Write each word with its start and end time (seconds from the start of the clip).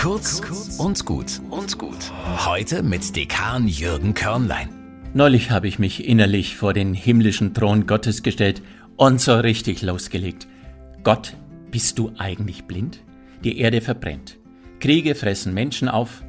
Kurz 0.00 0.40
und 0.78 1.04
gut 1.04 1.42
und 1.50 1.76
gut. 1.76 2.10
Heute 2.46 2.82
mit 2.82 3.14
Dekan 3.14 3.68
Jürgen 3.68 4.14
Körnlein. 4.14 4.70
Neulich 5.12 5.50
habe 5.50 5.68
ich 5.68 5.78
mich 5.78 6.08
innerlich 6.08 6.56
vor 6.56 6.72
den 6.72 6.94
himmlischen 6.94 7.52
Thron 7.52 7.86
Gottes 7.86 8.22
gestellt 8.22 8.62
und 8.96 9.20
so 9.20 9.34
richtig 9.34 9.82
losgelegt. 9.82 10.48
Gott, 11.02 11.36
bist 11.70 11.98
du 11.98 12.12
eigentlich 12.16 12.64
blind? 12.64 13.00
Die 13.44 13.58
Erde 13.58 13.82
verbrennt. 13.82 14.38
Kriege 14.78 15.14
fressen 15.14 15.52
Menschen 15.52 15.90
auf. 15.90 16.24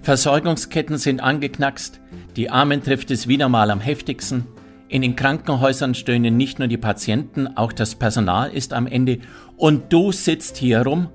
Versorgungsketten 0.00 0.96
sind 0.96 1.20
angeknackst. 1.20 2.00
Die 2.36 2.48
Armen 2.48 2.82
trifft 2.82 3.10
es 3.10 3.28
wieder 3.28 3.50
mal 3.50 3.70
am 3.70 3.80
heftigsten. 3.80 4.46
In 4.88 5.02
den 5.02 5.16
Krankenhäusern 5.16 5.94
stöhnen 5.94 6.38
nicht 6.38 6.58
nur 6.58 6.68
die 6.68 6.78
Patienten, 6.78 7.58
auch 7.58 7.74
das 7.74 7.94
Personal 7.94 8.50
ist 8.50 8.72
am 8.72 8.86
Ende. 8.86 9.18
Und 9.58 9.92
du 9.92 10.12
sitzt 10.12 10.56
hier 10.56 10.80
rum 10.80 11.10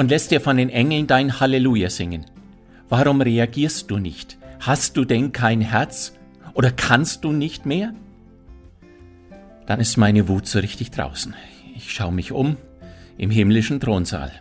und 0.00 0.08
lässt 0.08 0.30
dir 0.30 0.40
von 0.40 0.56
den 0.56 0.70
Engeln 0.70 1.06
dein 1.06 1.40
Halleluja 1.40 1.90
singen. 1.90 2.24
Warum 2.88 3.20
reagierst 3.20 3.90
du 3.90 3.98
nicht? 3.98 4.38
Hast 4.58 4.96
du 4.96 5.04
denn 5.04 5.32
kein 5.32 5.60
Herz? 5.60 6.14
Oder 6.54 6.70
kannst 6.70 7.22
du 7.22 7.32
nicht 7.32 7.66
mehr? 7.66 7.92
Dann 9.66 9.78
ist 9.78 9.98
meine 9.98 10.26
Wut 10.26 10.46
so 10.46 10.58
richtig 10.58 10.90
draußen. 10.90 11.34
Ich 11.76 11.92
schaue 11.92 12.12
mich 12.14 12.32
um 12.32 12.56
im 13.18 13.28
himmlischen 13.28 13.78
Thronsaal. 13.78 14.32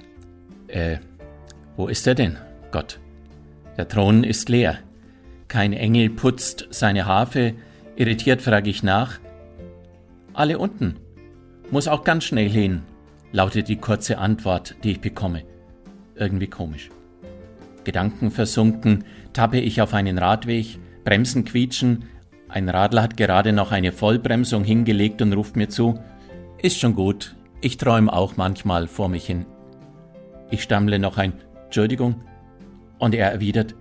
Äh, 0.69 0.99
wo 1.75 1.89
ist 1.89 2.07
er 2.07 2.15
denn, 2.15 2.37
Gott? 2.71 3.01
Der 3.75 3.89
Thron 3.89 4.23
ist 4.23 4.47
leer. 4.47 4.77
Kein 5.49 5.73
Engel 5.73 6.09
putzt 6.09 6.69
seine 6.69 7.05
Harfe, 7.05 7.53
Irritiert 7.97 8.41
frage 8.41 8.69
ich 8.69 8.81
nach. 8.81 9.19
Alle 10.31 10.57
unten. 10.57 10.95
Muss 11.69 11.89
auch 11.89 12.05
ganz 12.05 12.23
schnell 12.23 12.47
hin, 12.47 12.83
lautet 13.31 13.67
die 13.67 13.77
kurze 13.77 14.17
Antwort, 14.17 14.75
die 14.83 14.91
ich 14.91 15.01
bekomme. 15.01 15.43
Irgendwie 16.15 16.47
komisch. 16.47 16.89
Gedanken 17.83 18.31
versunken, 18.31 19.03
tappe 19.33 19.59
ich 19.59 19.81
auf 19.81 19.93
einen 19.93 20.17
Radweg, 20.17 20.79
Bremsen 21.03 21.45
quietschen, 21.45 22.05
ein 22.49 22.67
Radler 22.67 23.03
hat 23.03 23.15
gerade 23.15 23.53
noch 23.53 23.71
eine 23.71 23.91
Vollbremsung 23.91 24.63
hingelegt 24.63 25.21
und 25.21 25.33
ruft 25.33 25.55
mir 25.55 25.69
zu, 25.69 25.99
ist 26.61 26.79
schon 26.79 26.95
gut, 26.95 27.35
ich 27.61 27.77
träume 27.77 28.11
auch 28.11 28.37
manchmal 28.37 28.87
vor 28.87 29.07
mich 29.07 29.25
hin. 29.25 29.45
Ich 30.49 30.63
stammle 30.63 30.97
noch 30.97 31.17
ein 31.17 31.33
Entschuldigung 31.65 32.15
und 32.97 33.13
er 33.13 33.31
erwidert, 33.31 33.75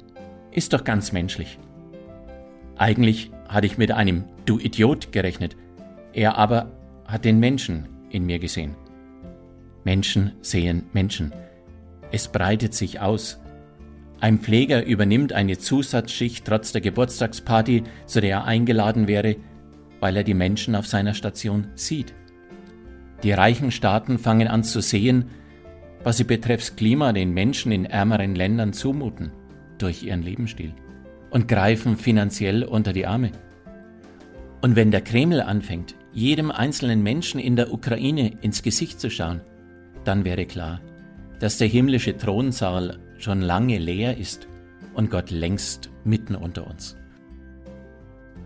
ist 0.50 0.74
doch 0.74 0.84
ganz 0.84 1.12
menschlich. 1.12 1.58
Eigentlich 2.77 3.30
hatte 3.48 3.66
ich 3.66 3.78
mit 3.78 3.90
einem 3.90 4.24
Du 4.44 4.58
Idiot 4.58 5.12
gerechnet. 5.12 5.56
Er 6.12 6.36
aber 6.36 6.70
hat 7.06 7.24
den 7.24 7.38
Menschen 7.38 7.88
in 8.10 8.24
mir 8.24 8.38
gesehen. 8.38 8.77
Menschen 9.89 10.33
sehen 10.42 10.83
Menschen. 10.92 11.33
Es 12.12 12.28
breitet 12.28 12.75
sich 12.75 13.00
aus. 13.00 13.41
Ein 14.20 14.39
Pfleger 14.39 14.84
übernimmt 14.84 15.33
eine 15.33 15.56
Zusatzschicht 15.56 16.45
trotz 16.45 16.72
der 16.72 16.83
Geburtstagsparty, 16.83 17.84
zu 18.05 18.20
der 18.20 18.30
er 18.30 18.45
eingeladen 18.45 19.08
wäre, 19.08 19.36
weil 19.98 20.19
er 20.19 20.25
die 20.25 20.34
Menschen 20.34 20.75
auf 20.75 20.86
seiner 20.86 21.14
Station 21.14 21.69
sieht. 21.75 22.12
Die 23.22 23.33
reichen 23.33 23.70
Staaten 23.70 24.19
fangen 24.19 24.47
an 24.47 24.62
zu 24.62 24.83
sehen, 24.83 25.30
was 26.05 26.19
sie 26.19 26.25
betreffs 26.25 26.77
Klima 26.77 27.14
den 27.14 27.33
Menschen 27.33 27.73
in 27.73 27.86
ärmeren 27.86 28.34
Ländern 28.34 28.75
zumuten 28.75 29.33
durch 29.78 30.02
ihren 30.02 30.20
Lebensstil 30.20 30.75
und 31.30 31.48
greifen 31.48 31.97
finanziell 31.97 32.62
unter 32.62 32.92
die 32.92 33.06
Arme. 33.06 33.33
Und 34.61 34.77
wenn 34.77 34.91
der 34.91 35.00
Kreml 35.00 35.41
anfängt, 35.41 35.95
jedem 36.12 36.50
einzelnen 36.50 37.02
Menschen 37.02 37.41
in 37.41 37.56
der 37.56 37.73
Ukraine 37.73 38.36
ins 38.42 38.62
Gesicht 38.62 39.00
zu 39.00 39.08
schauen, 39.08 39.41
dann 40.04 40.24
wäre 40.24 40.46
klar, 40.46 40.80
dass 41.41 41.58
der 41.58 41.68
himmlische 41.68 42.16
Thronsaal 42.16 42.98
schon 43.18 43.41
lange 43.41 43.78
leer 43.78 44.16
ist 44.16 44.48
und 44.94 45.10
Gott 45.10 45.30
längst 45.30 45.90
mitten 46.05 46.34
unter 46.34 46.66
uns. 46.66 46.96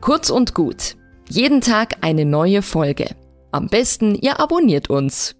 Kurz 0.00 0.30
und 0.30 0.54
gut. 0.54 0.96
Jeden 1.28 1.60
Tag 1.60 1.96
eine 2.00 2.24
neue 2.24 2.62
Folge. 2.62 3.14
Am 3.52 3.68
besten, 3.68 4.14
ihr 4.14 4.40
abonniert 4.40 4.90
uns 4.90 5.36